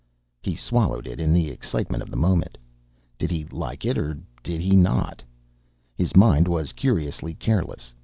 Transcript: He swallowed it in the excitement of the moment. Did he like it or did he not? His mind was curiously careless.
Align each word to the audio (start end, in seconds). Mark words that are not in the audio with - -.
He 0.41 0.55
swallowed 0.55 1.05
it 1.05 1.19
in 1.19 1.31
the 1.31 1.51
excitement 1.51 2.01
of 2.01 2.09
the 2.09 2.17
moment. 2.17 2.57
Did 3.19 3.29
he 3.29 3.45
like 3.51 3.85
it 3.85 3.99
or 3.99 4.17
did 4.41 4.59
he 4.59 4.75
not? 4.75 5.21
His 5.95 6.15
mind 6.15 6.47
was 6.47 6.73
curiously 6.73 7.35
careless. 7.35 7.93